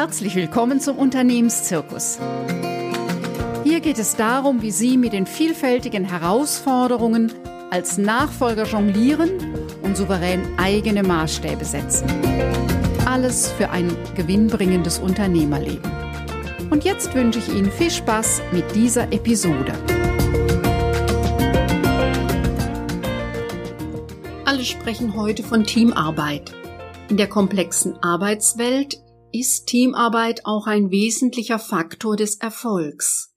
[0.00, 2.18] Herzlich willkommen zum Unternehmenszirkus.
[3.64, 7.34] Hier geht es darum, wie Sie mit den vielfältigen Herausforderungen
[7.68, 9.28] als Nachfolger jonglieren
[9.82, 12.08] und souverän eigene Maßstäbe setzen.
[13.04, 15.92] Alles für ein gewinnbringendes Unternehmerleben.
[16.70, 19.74] Und jetzt wünsche ich Ihnen viel Spaß mit dieser Episode.
[24.46, 26.54] Alle sprechen heute von Teamarbeit.
[27.10, 28.98] In der komplexen Arbeitswelt
[29.32, 33.34] ist Teamarbeit auch ein wesentlicher Faktor des Erfolgs.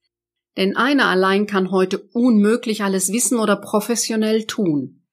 [0.57, 5.03] Denn einer allein kann heute unmöglich alles wissen oder professionell tun.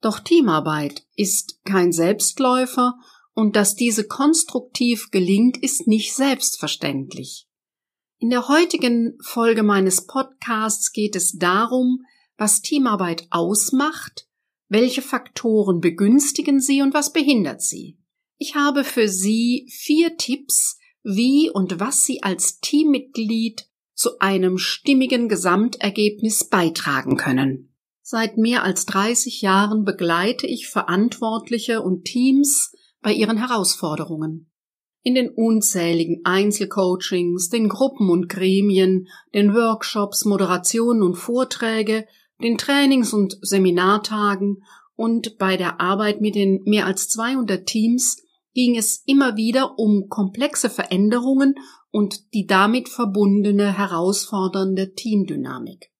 [0.00, 2.94] Doch Teamarbeit ist kein Selbstläufer
[3.34, 7.46] und dass diese konstruktiv gelingt, ist nicht selbstverständlich.
[8.18, 12.04] In der heutigen Folge meines Podcasts geht es darum,
[12.36, 14.28] was Teamarbeit ausmacht,
[14.68, 17.98] welche Faktoren begünstigen sie und was behindert sie.
[18.44, 25.28] Ich habe für Sie vier Tipps, wie und was Sie als Teammitglied zu einem stimmigen
[25.28, 27.72] Gesamtergebnis beitragen können.
[28.00, 34.50] Seit mehr als 30 Jahren begleite ich Verantwortliche und Teams bei ihren Herausforderungen.
[35.04, 42.08] In den unzähligen Einzelcoachings, den Gruppen und Gremien, den Workshops, Moderationen und Vorträge,
[42.42, 44.64] den Trainings und Seminartagen
[44.96, 48.16] und bei der Arbeit mit den mehr als 200 Teams
[48.54, 51.54] ging es immer wieder um komplexe Veränderungen
[51.90, 55.90] und die damit verbundene herausfordernde Teamdynamik.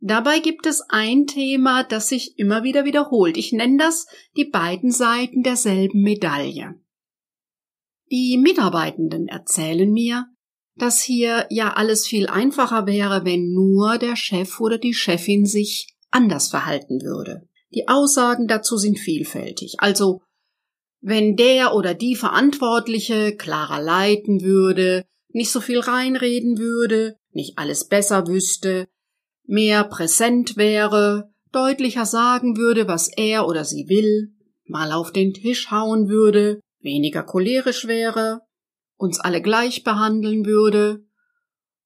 [0.00, 3.36] Dabei gibt es ein Thema, das sich immer wieder wiederholt.
[3.36, 6.74] Ich nenne das die beiden Seiten derselben Medaille.
[8.10, 10.26] Die Mitarbeitenden erzählen mir,
[10.76, 15.96] dass hier ja alles viel einfacher wäre, wenn nur der Chef oder die Chefin sich
[16.10, 17.48] anders verhalten würde.
[17.74, 19.76] Die Aussagen dazu sind vielfältig.
[19.78, 20.20] Also
[21.08, 27.86] wenn der oder die Verantwortliche klarer leiten würde, nicht so viel reinreden würde, nicht alles
[27.86, 28.88] besser wüsste,
[29.44, 35.70] mehr präsent wäre, deutlicher sagen würde, was er oder sie will, mal auf den Tisch
[35.70, 38.40] hauen würde, weniger cholerisch wäre,
[38.96, 41.04] uns alle gleich behandeln würde,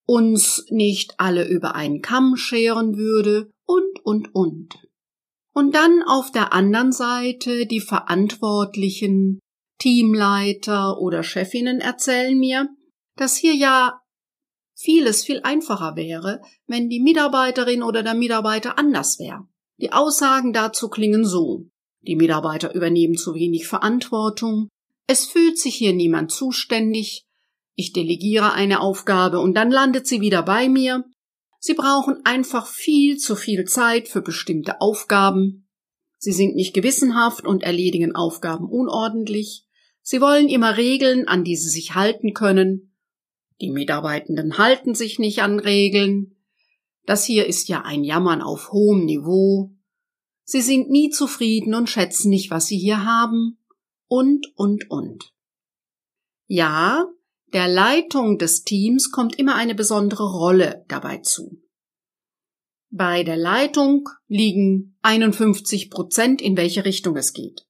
[0.06, 4.78] uns nicht alle über einen Kamm scheren würde und, und, und.
[5.52, 9.40] Und dann auf der anderen Seite die verantwortlichen
[9.78, 12.68] Teamleiter oder Chefinnen erzählen mir,
[13.16, 14.00] dass hier ja
[14.76, 19.46] vieles viel einfacher wäre, wenn die Mitarbeiterin oder der Mitarbeiter anders wäre.
[19.78, 21.66] Die Aussagen dazu klingen so.
[22.02, 24.68] Die Mitarbeiter übernehmen zu wenig Verantwortung,
[25.06, 27.24] es fühlt sich hier niemand zuständig,
[27.74, 31.04] ich delegiere eine Aufgabe und dann landet sie wieder bei mir,
[31.62, 35.68] Sie brauchen einfach viel zu viel Zeit für bestimmte Aufgaben.
[36.16, 39.66] Sie sind nicht gewissenhaft und erledigen Aufgaben unordentlich.
[40.00, 42.96] Sie wollen immer Regeln, an die sie sich halten können.
[43.60, 46.34] Die Mitarbeitenden halten sich nicht an Regeln.
[47.04, 49.70] Das hier ist ja ein Jammern auf hohem Niveau.
[50.44, 53.58] Sie sind nie zufrieden und schätzen nicht, was sie hier haben.
[54.08, 55.34] Und, und, und.
[56.46, 57.06] Ja,
[57.52, 61.60] der Leitung des Teams kommt immer eine besondere Rolle dabei zu.
[62.90, 67.66] Bei der Leitung liegen 51 Prozent, in welche Richtung es geht.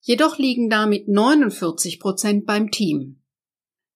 [0.00, 3.22] Jedoch liegen damit 49 Prozent beim Team.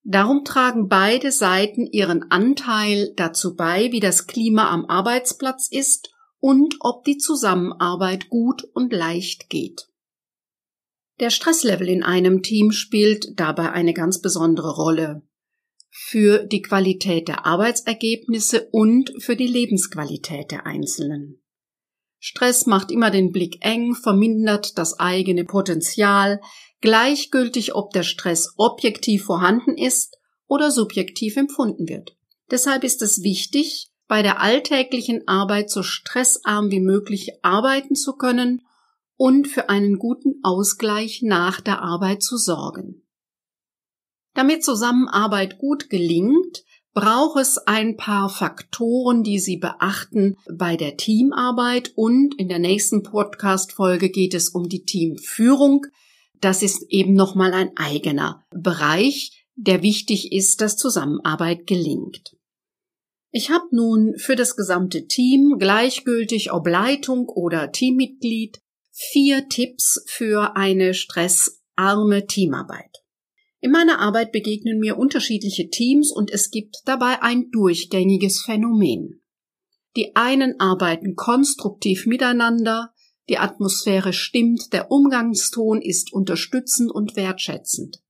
[0.03, 6.77] Darum tragen beide Seiten ihren Anteil dazu bei, wie das Klima am Arbeitsplatz ist und
[6.81, 9.89] ob die Zusammenarbeit gut und leicht geht.
[11.19, 15.23] Der Stresslevel in einem Team spielt dabei eine ganz besondere Rolle
[15.91, 21.43] für die Qualität der Arbeitsergebnisse und für die Lebensqualität der Einzelnen.
[22.19, 26.41] Stress macht immer den Blick eng, vermindert das eigene Potenzial,
[26.83, 32.17] gleichgültig ob der Stress objektiv vorhanden ist oder subjektiv empfunden wird.
[32.51, 38.63] Deshalb ist es wichtig, bei der alltäglichen Arbeit so stressarm wie möglich arbeiten zu können
[39.17, 43.03] und für einen guten Ausgleich nach der Arbeit zu sorgen.
[44.35, 51.93] Damit Zusammenarbeit gut gelingt, braucht es ein paar Faktoren, die Sie beachten bei der Teamarbeit
[51.95, 55.87] und in der nächsten Podcast-Folge geht es um die Teamführung.
[56.41, 62.37] Das ist eben nochmal ein eigener Bereich, der wichtig ist, dass Zusammenarbeit gelingt.
[63.31, 68.63] Ich habe nun für das gesamte Team, gleichgültig ob Leitung oder Teammitglied,
[68.99, 73.03] vier Tipps für eine stressarme Teamarbeit.
[73.61, 79.21] In meiner Arbeit begegnen mir unterschiedliche Teams und es gibt dabei ein durchgängiges Phänomen.
[79.97, 82.95] Die einen arbeiten konstruktiv miteinander,
[83.29, 88.03] die Atmosphäre stimmt, der Umgangston ist unterstützend und wertschätzend.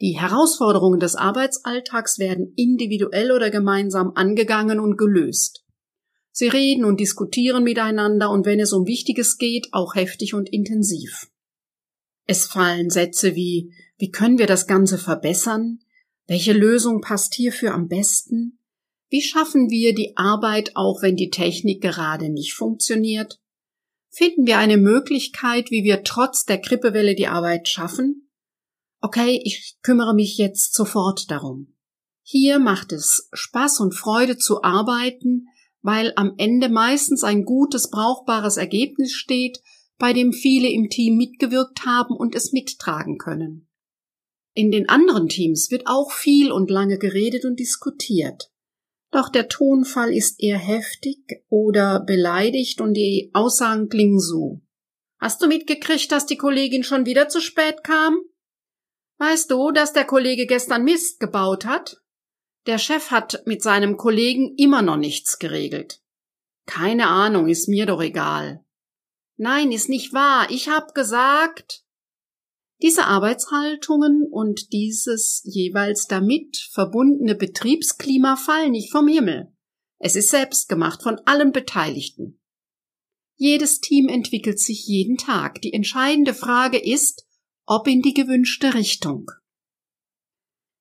[0.00, 5.63] Die Herausforderungen des Arbeitsalltags werden individuell oder gemeinsam angegangen und gelöst.
[6.36, 11.30] Sie reden und diskutieren miteinander und wenn es um Wichtiges geht, auch heftig und intensiv.
[12.26, 15.78] Es fallen Sätze wie Wie können wir das Ganze verbessern?
[16.26, 18.58] Welche Lösung passt hierfür am besten?
[19.10, 23.40] Wie schaffen wir die Arbeit, auch wenn die Technik gerade nicht funktioniert?
[24.10, 28.28] Finden wir eine Möglichkeit, wie wir trotz der Grippewelle die Arbeit schaffen?
[29.00, 31.76] Okay, ich kümmere mich jetzt sofort darum.
[32.22, 35.46] Hier macht es Spaß und Freude zu arbeiten,
[35.84, 39.60] weil am Ende meistens ein gutes, brauchbares Ergebnis steht,
[39.98, 43.68] bei dem viele im Team mitgewirkt haben und es mittragen können.
[44.54, 48.50] In den anderen Teams wird auch viel und lange geredet und diskutiert.
[49.10, 54.62] Doch der Tonfall ist eher heftig oder beleidigt und die Aussagen klingen so.
[55.20, 58.16] Hast du mitgekriegt, dass die Kollegin schon wieder zu spät kam?
[59.18, 61.98] Weißt du, dass der Kollege gestern Mist gebaut hat?
[62.66, 66.00] Der Chef hat mit seinem Kollegen immer noch nichts geregelt.
[66.66, 68.64] Keine Ahnung, ist mir doch egal.
[69.36, 70.50] Nein, ist nicht wahr.
[70.50, 71.84] Ich hab gesagt.
[72.80, 79.52] Diese Arbeitshaltungen und dieses jeweils damit verbundene Betriebsklima fallen nicht vom Himmel.
[79.98, 82.40] Es ist selbst gemacht von allen Beteiligten.
[83.36, 85.60] Jedes Team entwickelt sich jeden Tag.
[85.62, 87.26] Die entscheidende Frage ist,
[87.66, 89.30] ob in die gewünschte Richtung.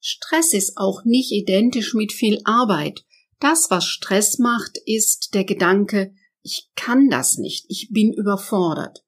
[0.06, 3.06] Stress ist auch nicht identisch mit viel Arbeit.
[3.40, 9.06] Das, was Stress macht, ist der Gedanke, ich kann das nicht, ich bin überfordert.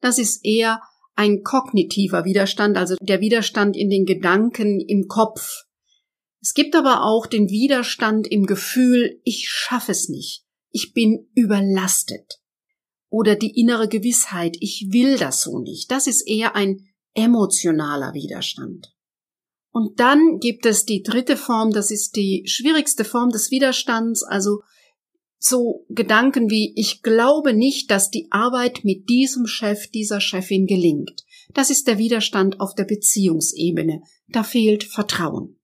[0.00, 0.80] Das ist eher
[1.14, 5.64] ein kognitiver Widerstand, also der Widerstand in den Gedanken im Kopf.
[6.40, 12.40] Es gibt aber auch den Widerstand im Gefühl, ich schaffe es nicht, ich bin überlastet.
[13.10, 15.90] Oder die innere Gewissheit, ich will das so nicht.
[15.90, 18.94] Das ist eher ein emotionaler Widerstand.
[19.78, 24.62] Und dann gibt es die dritte Form, das ist die schwierigste Form des Widerstands, also
[25.38, 31.24] so Gedanken wie ich glaube nicht, dass die Arbeit mit diesem Chef, dieser Chefin gelingt.
[31.54, 34.02] Das ist der Widerstand auf der Beziehungsebene.
[34.26, 35.60] Da fehlt Vertrauen.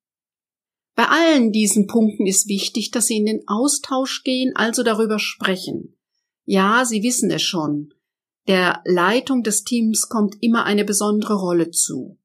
[0.94, 5.98] Bei allen diesen Punkten ist wichtig, dass Sie in den Austausch gehen, also darüber sprechen.
[6.44, 7.92] Ja, Sie wissen es schon.
[8.46, 12.16] Der Leitung des Teams kommt immer eine besondere Rolle zu.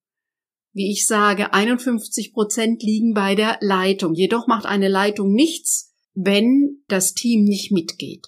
[0.71, 4.13] Wie ich sage, 51 Prozent liegen bei der Leitung.
[4.13, 8.27] Jedoch macht eine Leitung nichts, wenn das Team nicht mitgeht.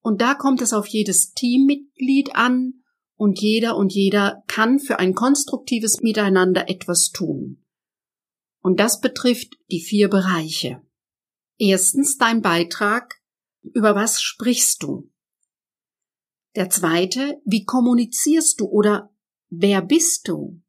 [0.00, 2.82] Und da kommt es auf jedes Teammitglied an
[3.16, 7.64] und jeder und jeder kann für ein konstruktives Miteinander etwas tun.
[8.60, 10.82] Und das betrifft die vier Bereiche.
[11.58, 13.14] Erstens dein Beitrag.
[13.62, 15.10] Über was sprichst du?
[16.54, 19.12] Der zweite, wie kommunizierst du oder
[19.50, 20.62] wer bist du?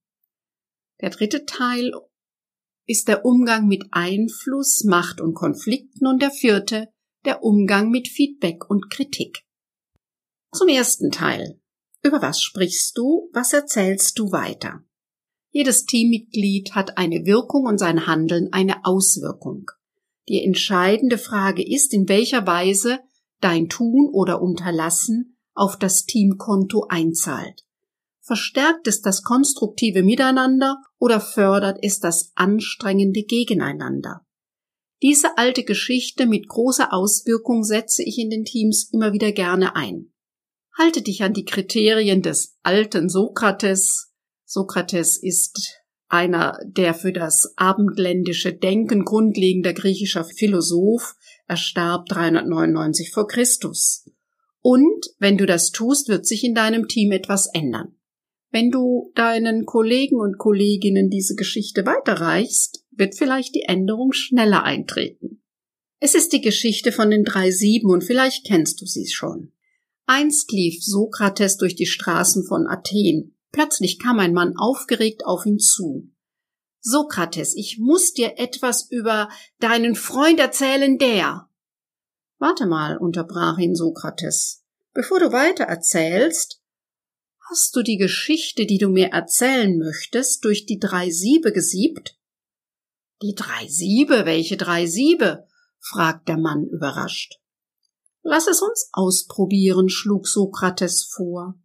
[1.02, 1.92] Der dritte Teil,
[2.90, 6.90] ist der Umgang mit Einfluss, Macht und Konflikten und der vierte
[7.24, 9.44] der Umgang mit Feedback und Kritik.
[10.52, 11.62] Zum ersten Teil.
[12.02, 13.30] Über was sprichst du?
[13.32, 14.84] Was erzählst du weiter?
[15.52, 19.70] Jedes Teammitglied hat eine Wirkung und sein Handeln eine Auswirkung.
[20.28, 23.00] Die entscheidende Frage ist, in welcher Weise
[23.40, 27.66] dein Tun oder Unterlassen auf das Teamkonto einzahlt.
[28.30, 34.24] Verstärkt es das konstruktive Miteinander oder fördert es das anstrengende Gegeneinander?
[35.02, 40.14] Diese alte Geschichte mit großer Auswirkung setze ich in den Teams immer wieder gerne ein.
[40.78, 44.12] Halte dich an die Kriterien des alten Sokrates.
[44.46, 51.16] Sokrates ist einer der für das abendländische Denken grundlegender griechischer Philosoph.
[51.48, 54.08] Er starb 399 vor Christus.
[54.62, 57.96] Und wenn du das tust, wird sich in deinem Team etwas ändern.
[58.52, 65.44] Wenn du deinen Kollegen und Kolleginnen diese Geschichte weiterreichst, wird vielleicht die Änderung schneller eintreten.
[66.00, 69.52] Es ist die Geschichte von den drei Sieben und vielleicht kennst du sie schon.
[70.06, 73.36] Einst lief Sokrates durch die Straßen von Athen.
[73.52, 76.10] Plötzlich kam ein Mann aufgeregt auf ihn zu.
[76.82, 79.30] Sokrates, ich muss dir etwas über
[79.60, 81.50] deinen Freund erzählen, der.
[82.40, 84.64] Warte mal, unterbrach ihn Sokrates.
[84.94, 86.59] Bevor du weiter erzählst,
[87.52, 92.16] Hast du die Geschichte, die du mir erzählen möchtest, durch die drei Siebe gesiebt?
[93.24, 94.26] Die drei Siebe?
[94.26, 95.48] Welche drei Siebe?
[95.80, 97.40] fragt der Mann überrascht.
[98.22, 101.56] Lass es uns ausprobieren, schlug Sokrates vor.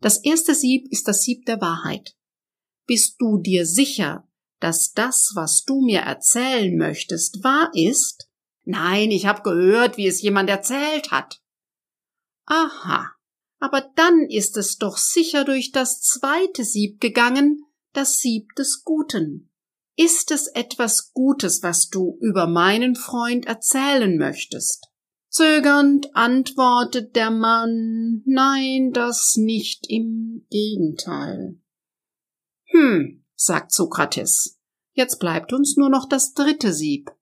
[0.00, 2.16] Das erste Sieb ist das Sieb der Wahrheit.
[2.86, 4.26] Bist du dir sicher,
[4.60, 8.30] dass das, was du mir erzählen möchtest, wahr ist?
[8.64, 11.42] Nein, ich habe gehört, wie es jemand erzählt hat.
[12.46, 13.10] Aha,
[13.62, 19.52] aber dann ist es doch sicher durch das zweite Sieb gegangen, das Sieb des Guten.
[19.96, 24.88] Ist es etwas Gutes, was du über meinen Freund erzählen möchtest?
[25.28, 31.60] Zögernd antwortet der Mann, nein, das nicht, im Gegenteil.
[32.64, 34.58] Hm, sagt Sokrates,
[34.92, 37.12] jetzt bleibt uns nur noch das dritte Sieb.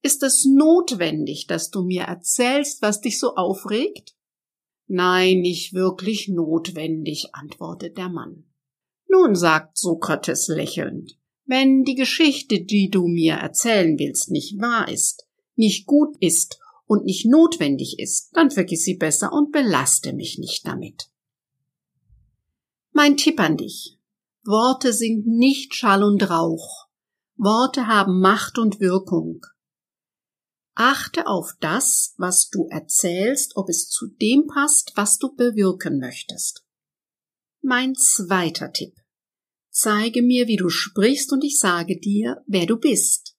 [0.00, 4.14] Ist es notwendig, dass du mir erzählst, was dich so aufregt?
[4.88, 8.44] Nein, nicht wirklich notwendig, antwortet der Mann.
[9.06, 15.26] Nun, sagt Sokrates lächelnd, wenn die Geschichte, die du mir erzählen willst, nicht wahr ist,
[15.56, 20.66] nicht gut ist und nicht notwendig ist, dann vergiss sie besser und belaste mich nicht
[20.66, 21.10] damit.
[22.92, 23.98] Mein Tipp an dich.
[24.44, 26.86] Worte sind nicht Schall und Rauch.
[27.36, 29.44] Worte haben Macht und Wirkung.
[30.80, 36.64] Achte auf das, was du erzählst, ob es zu dem passt, was du bewirken möchtest.
[37.60, 38.94] Mein zweiter Tipp.
[39.70, 43.36] Zeige mir, wie du sprichst und ich sage dir, wer du bist.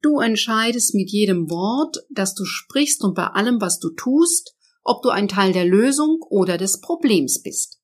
[0.00, 5.02] Du entscheidest mit jedem Wort, das du sprichst und bei allem, was du tust, ob
[5.02, 7.80] du ein Teil der Lösung oder des Problems bist.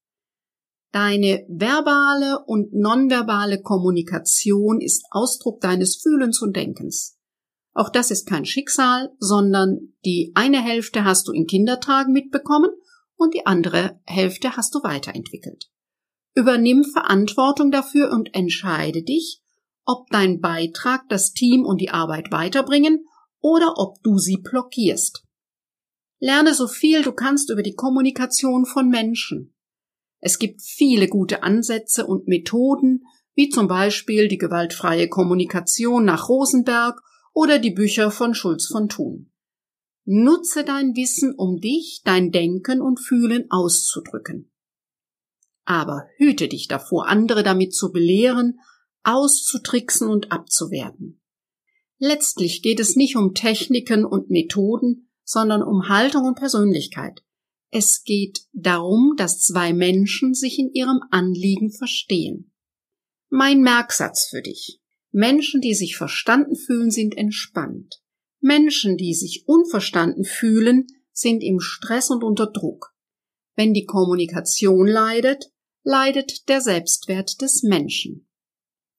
[0.93, 7.17] Deine verbale und nonverbale Kommunikation ist Ausdruck deines Fühlens und Denkens.
[7.73, 12.71] Auch das ist kein Schicksal, sondern die eine Hälfte hast du in Kindertagen mitbekommen
[13.17, 15.71] und die andere Hälfte hast du weiterentwickelt.
[16.35, 19.43] Übernimm Verantwortung dafür und entscheide dich,
[19.85, 23.07] ob dein Beitrag das Team und die Arbeit weiterbringen
[23.41, 25.25] oder ob du sie blockierst.
[26.19, 29.55] Lerne so viel du kannst über die Kommunikation von Menschen.
[30.21, 37.01] Es gibt viele gute Ansätze und Methoden, wie zum Beispiel die gewaltfreie Kommunikation nach Rosenberg
[37.33, 39.31] oder die Bücher von Schulz von Thun.
[40.05, 44.51] Nutze dein Wissen, um dich, dein Denken und Fühlen auszudrücken.
[45.65, 48.61] Aber hüte dich davor, andere damit zu belehren,
[49.05, 51.21] auszutricksen und abzuwerten.
[51.99, 57.23] Letztlich geht es nicht um Techniken und Methoden, sondern um Haltung und Persönlichkeit.
[57.71, 62.53] Es geht darum, dass zwei Menschen sich in ihrem Anliegen verstehen.
[63.29, 64.81] Mein Merksatz für dich.
[65.13, 68.01] Menschen, die sich verstanden fühlen, sind entspannt.
[68.41, 72.95] Menschen, die sich unverstanden fühlen, sind im Stress und unter Druck.
[73.57, 75.51] Wenn die Kommunikation leidet,
[75.83, 78.27] leidet der Selbstwert des Menschen.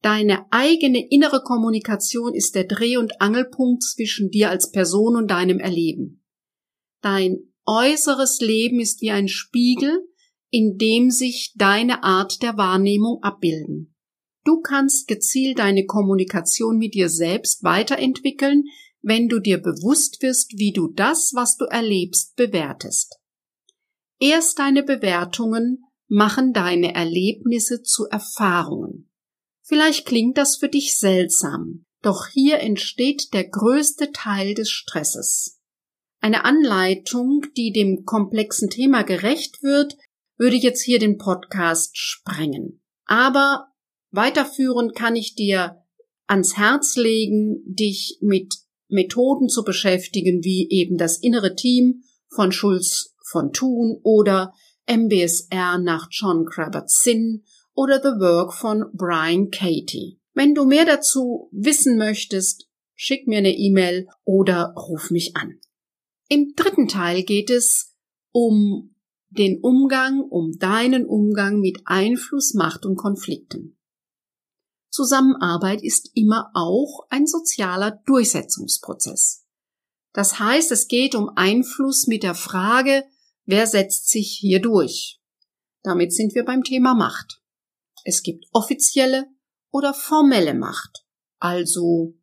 [0.01, 5.59] Deine eigene innere Kommunikation ist der Dreh- und Angelpunkt zwischen dir als Person und deinem
[5.59, 6.23] Erleben.
[7.01, 10.07] Dein äußeres Leben ist wie ein Spiegel,
[10.49, 13.95] in dem sich deine Art der Wahrnehmung abbilden.
[14.43, 18.63] Du kannst gezielt deine Kommunikation mit dir selbst weiterentwickeln,
[19.01, 23.17] wenn du dir bewusst wirst, wie du das, was du erlebst, bewertest.
[24.19, 29.11] Erst deine Bewertungen machen deine Erlebnisse zu Erfahrungen.
[29.63, 35.59] Vielleicht klingt das für dich seltsam, doch hier entsteht der größte Teil des Stresses.
[36.19, 39.97] Eine Anleitung, die dem komplexen Thema gerecht wird,
[40.37, 42.81] würde jetzt hier den Podcast sprengen.
[43.05, 43.70] Aber
[44.11, 45.77] Weiterführend kann ich dir
[46.27, 48.55] ans Herz legen, dich mit
[48.87, 54.53] Methoden zu beschäftigen, wie eben das innere Team von Schulz von Thun oder
[54.85, 60.19] MBSR nach John Kravitz-Sinn oder The Work von Brian Katie.
[60.33, 65.59] Wenn du mehr dazu wissen möchtest, schick mir eine E-Mail oder ruf mich an.
[66.27, 67.95] Im dritten Teil geht es
[68.31, 68.95] um
[69.29, 73.77] den Umgang, um deinen Umgang mit Einfluss, Macht und Konflikten.
[74.91, 79.45] Zusammenarbeit ist immer auch ein sozialer Durchsetzungsprozess.
[80.13, 83.05] Das heißt, es geht um Einfluss mit der Frage,
[83.45, 85.21] wer setzt sich hier durch?
[85.83, 87.41] Damit sind wir beim Thema Macht.
[88.03, 89.27] Es gibt offizielle
[89.71, 91.05] oder formelle Macht,
[91.39, 92.15] also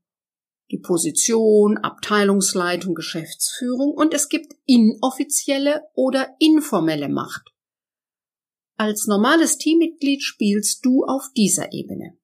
[0.71, 7.55] die Position, Abteilungsleitung, Geschäftsführung und es gibt inoffizielle oder informelle Macht.
[8.77, 12.18] Als normales Teammitglied spielst du auf dieser Ebene.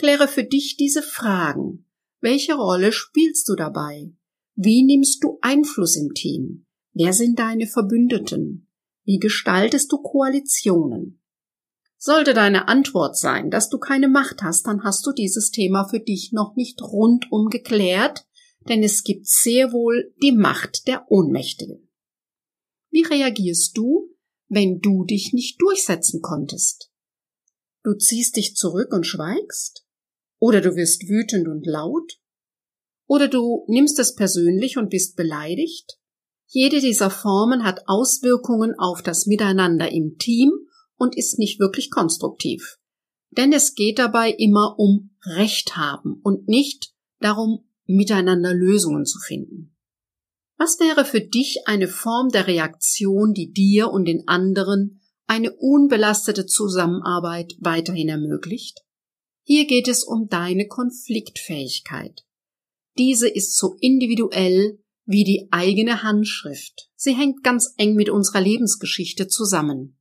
[0.00, 1.84] Kläre für dich diese Fragen.
[2.22, 4.10] Welche Rolle spielst du dabei?
[4.54, 6.64] Wie nimmst du Einfluss im Team?
[6.94, 8.66] Wer sind deine Verbündeten?
[9.04, 11.20] Wie gestaltest du Koalitionen?
[11.98, 16.00] Sollte deine Antwort sein, dass du keine Macht hast, dann hast du dieses Thema für
[16.00, 18.24] dich noch nicht rundum geklärt,
[18.70, 21.90] denn es gibt sehr wohl die Macht der Ohnmächtigen.
[22.90, 24.08] Wie reagierst du,
[24.48, 26.90] wenn du dich nicht durchsetzen konntest?
[27.82, 29.84] Du ziehst dich zurück und schweigst?
[30.40, 32.18] Oder du wirst wütend und laut?
[33.06, 35.98] Oder du nimmst es persönlich und bist beleidigt?
[36.48, 40.50] Jede dieser Formen hat Auswirkungen auf das Miteinander im Team
[40.96, 42.78] und ist nicht wirklich konstruktiv.
[43.30, 49.76] Denn es geht dabei immer um Recht haben und nicht darum, miteinander Lösungen zu finden.
[50.56, 56.46] Was wäre für dich eine Form der Reaktion, die dir und den anderen eine unbelastete
[56.46, 58.80] Zusammenarbeit weiterhin ermöglicht?
[59.42, 62.24] Hier geht es um deine Konfliktfähigkeit.
[62.98, 66.90] Diese ist so individuell wie die eigene Handschrift.
[66.94, 69.98] Sie hängt ganz eng mit unserer Lebensgeschichte zusammen.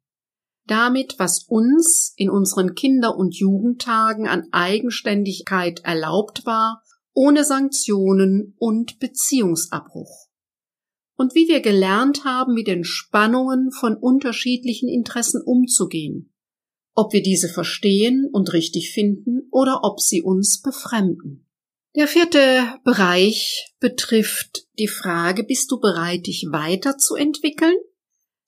[0.68, 9.00] Damit, was uns in unseren Kinder- und Jugendtagen an Eigenständigkeit erlaubt war, ohne Sanktionen und
[9.00, 10.28] Beziehungsabbruch.
[11.16, 16.32] Und wie wir gelernt haben, mit den Spannungen von unterschiedlichen Interessen umzugehen.
[17.00, 21.48] Ob wir diese verstehen und richtig finden oder ob sie uns befremden.
[21.96, 27.78] Der vierte Bereich betrifft die Frage, bist du bereit, dich weiterzuentwickeln?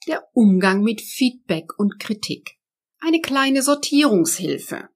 [0.06, 2.58] Der Umgang mit Feedback und Kritik.
[3.00, 4.90] Eine kleine Sortierungshilfe.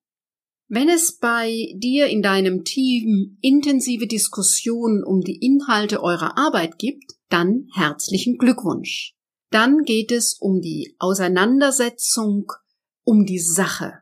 [0.67, 7.13] Wenn es bei dir in deinem Team intensive Diskussionen um die Inhalte eurer Arbeit gibt,
[7.29, 9.15] dann herzlichen Glückwunsch.
[9.49, 12.51] Dann geht es um die Auseinandersetzung,
[13.05, 14.01] um die Sache.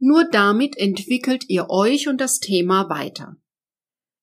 [0.00, 3.36] Nur damit entwickelt ihr euch und das Thema weiter.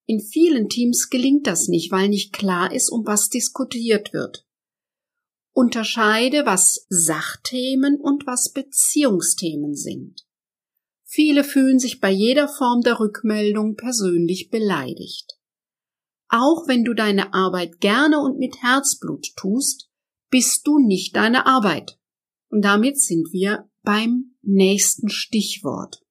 [0.05, 4.45] In vielen Teams gelingt das nicht, weil nicht klar ist, um was diskutiert wird.
[5.53, 10.25] Unterscheide, was Sachthemen und was Beziehungsthemen sind.
[11.03, 15.39] Viele fühlen sich bei jeder Form der Rückmeldung persönlich beleidigt.
[16.27, 19.89] Auch wenn du deine Arbeit gerne und mit Herzblut tust,
[20.29, 21.99] bist du nicht deine Arbeit.
[22.49, 26.03] Und damit sind wir beim nächsten Stichwort.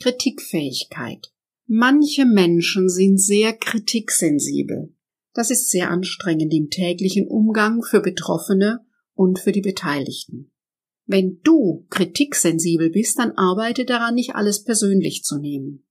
[0.00, 1.32] Kritikfähigkeit.
[1.66, 4.94] Manche Menschen sind sehr kritiksensibel.
[5.32, 10.50] Das ist sehr anstrengend im täglichen Umgang für Betroffene und für die Beteiligten.
[11.06, 15.86] Wenn du kritiksensibel bist, dann arbeite daran, nicht alles persönlich zu nehmen.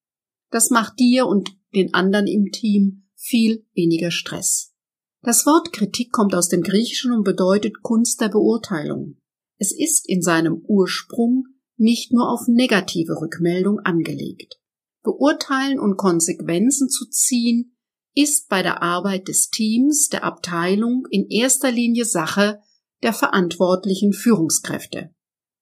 [0.51, 4.73] Das macht dir und den anderen im Team viel weniger Stress.
[5.21, 9.17] Das Wort Kritik kommt aus dem Griechischen und bedeutet Kunst der Beurteilung.
[9.57, 11.45] Es ist in seinem Ursprung
[11.77, 14.59] nicht nur auf negative Rückmeldung angelegt
[15.05, 17.77] beurteilen und Konsequenzen zu ziehen,
[18.13, 22.59] ist bei der Arbeit des Teams, der Abteilung in erster Linie Sache
[23.03, 25.13] der verantwortlichen Führungskräfte.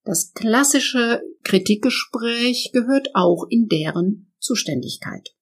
[0.06, 5.36] Das klassische Kritikgespräch gehört auch in deren Zuständigkeit.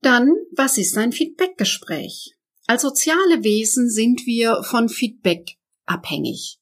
[0.00, 2.34] Dann, was ist ein Feedbackgespräch?
[2.66, 6.58] Als soziale Wesen sind wir von Feedback abhängig.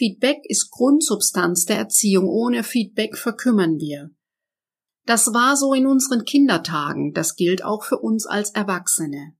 [0.00, 2.26] Feedback ist Grundsubstanz der Erziehung.
[2.26, 4.10] Ohne Feedback verkümmern wir.
[5.04, 9.34] Das war so in unseren Kindertagen, das gilt auch für uns als Erwachsene.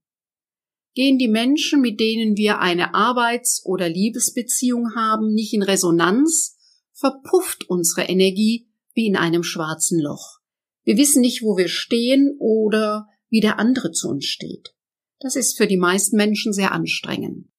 [0.93, 6.59] Gehen die Menschen, mit denen wir eine Arbeits- oder Liebesbeziehung haben, nicht in Resonanz,
[6.93, 10.41] verpufft unsere Energie wie in einem schwarzen Loch.
[10.83, 14.75] Wir wissen nicht, wo wir stehen oder wie der andere zu uns steht.
[15.19, 17.50] Das ist für die meisten Menschen sehr anstrengend.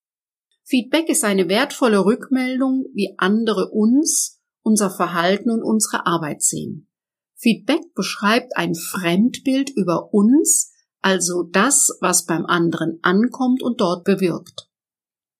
[0.64, 6.88] Feedback ist eine wertvolle Rückmeldung, wie andere uns, unser Verhalten und unsere Arbeit sehen.
[7.34, 14.68] Feedback beschreibt ein Fremdbild über uns, also das, was beim anderen ankommt und dort bewirkt.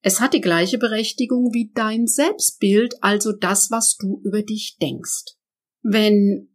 [0.01, 5.37] Es hat die gleiche Berechtigung wie dein Selbstbild, also das, was du über dich denkst.
[5.81, 6.49] Wenn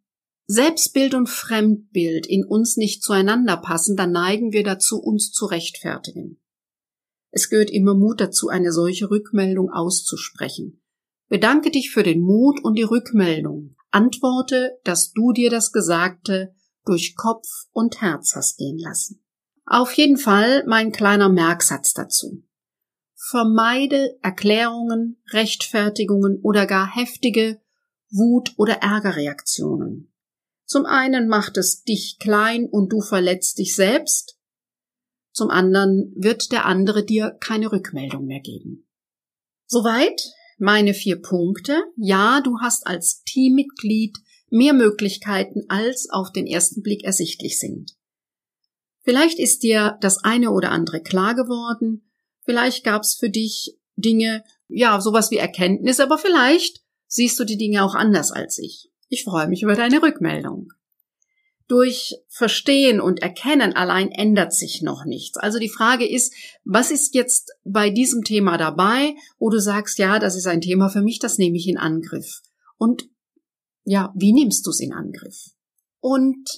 [0.46, 6.38] Selbstbild und Fremdbild in uns nicht zueinander passen, dann neigen wir dazu, uns zu rechtfertigen.
[7.30, 10.80] Es gehört immer Mut dazu, eine solche Rückmeldung auszusprechen.
[11.28, 13.76] Bedanke dich für den Mut und die Rückmeldung.
[13.90, 19.22] Antworte, dass du dir das Gesagte durch Kopf und Herz hast gehen lassen.
[19.66, 22.42] Auf jeden Fall mein kleiner Merksatz dazu.
[23.14, 27.60] Vermeide Erklärungen, Rechtfertigungen oder gar heftige
[28.10, 30.10] Wut- oder Ärgerreaktionen.
[30.64, 34.37] Zum einen macht es dich klein und du verletzt dich selbst,
[35.38, 38.86] zum anderen wird der andere dir keine Rückmeldung mehr geben.
[39.66, 40.20] Soweit
[40.58, 41.84] meine vier Punkte.
[41.96, 44.18] Ja, du hast als Teammitglied
[44.50, 47.92] mehr Möglichkeiten, als auf den ersten Blick ersichtlich sind.
[49.02, 52.10] Vielleicht ist dir das eine oder andere klar geworden,
[52.44, 57.56] vielleicht gab es für dich Dinge, ja, sowas wie Erkenntnis, aber vielleicht siehst du die
[57.56, 58.90] Dinge auch anders als ich.
[59.08, 60.72] Ich freue mich über deine Rückmeldung.
[61.68, 65.36] Durch Verstehen und Erkennen allein ändert sich noch nichts.
[65.36, 70.18] Also die Frage ist, was ist jetzt bei diesem Thema dabei, wo du sagst, ja,
[70.18, 72.40] das ist ein Thema für mich, das nehme ich in Angriff.
[72.78, 73.08] Und
[73.84, 75.50] ja, wie nimmst du es in Angriff?
[76.00, 76.48] Und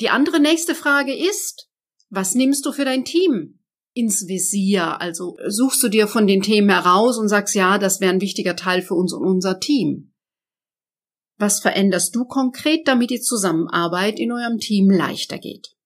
[0.00, 1.68] die andere nächste Frage ist,
[2.10, 3.60] was nimmst du für dein Team
[3.92, 5.00] ins Visier?
[5.00, 8.56] Also suchst du dir von den Themen heraus und sagst, ja, das wäre ein wichtiger
[8.56, 10.12] Teil für uns und unser Team.
[11.38, 15.76] Was veränderst du konkret, damit die Zusammenarbeit in eurem Team leichter geht?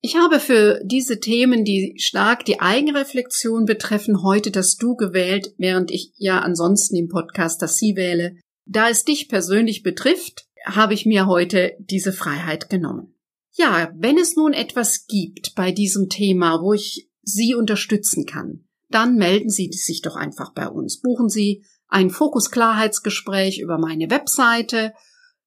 [0.00, 5.90] Ich habe für diese Themen, die stark die Eigenreflexion betreffen, heute das Du gewählt, während
[5.90, 8.36] ich ja ansonsten im Podcast das Sie wähle.
[8.66, 13.14] Da es dich persönlich betrifft, habe ich mir heute diese Freiheit genommen.
[13.52, 19.16] Ja, wenn es nun etwas gibt bei diesem Thema, wo ich Sie unterstützen kann, dann
[19.16, 21.00] melden Sie sich doch einfach bei uns.
[21.00, 24.92] Buchen Sie ein Fokus-Klarheitsgespräch über meine Webseite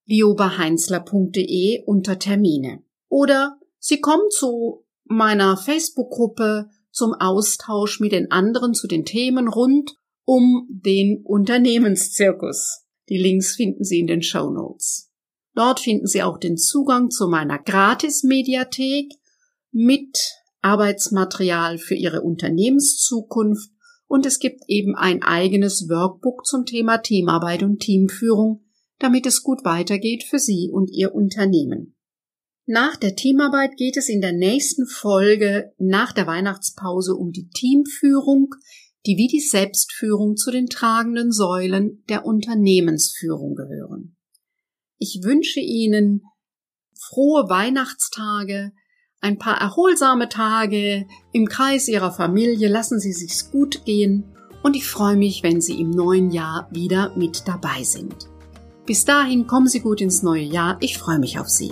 [0.06, 2.84] liobaheinzler.de unter Termine.
[3.10, 9.98] Oder Sie kommen zu meiner Facebook-Gruppe zum Austausch mit den anderen zu den Themen rund
[10.24, 12.86] um den Unternehmenszirkus.
[13.10, 15.12] Die Links finden Sie in den Show Notes.
[15.54, 19.12] Dort finden Sie auch den Zugang zu meiner Gratis-Mediathek
[19.72, 20.18] mit
[20.62, 23.70] Arbeitsmaterial für Ihre Unternehmenszukunft
[24.08, 28.66] und es gibt eben ein eigenes Workbook zum Thema Teamarbeit und Teamführung,
[29.00, 31.96] damit es gut weitergeht für Sie und Ihr Unternehmen.
[32.66, 38.56] Nach der Teamarbeit geht es in der nächsten Folge nach der Weihnachtspause um die Teamführung,
[39.06, 44.18] die wie die Selbstführung zu den tragenden Säulen der Unternehmensführung gehören.
[44.98, 46.24] Ich wünsche Ihnen
[47.00, 48.74] frohe Weihnachtstage,
[49.22, 54.24] ein paar erholsame Tage im Kreis Ihrer Familie, lassen Sie sich's gut gehen
[54.64, 58.30] und ich freue mich, wenn Sie im neuen Jahr wieder mit dabei sind.
[58.86, 61.72] Bis dahin kommen Sie gut ins neue Jahr, ich freue mich auf Sie.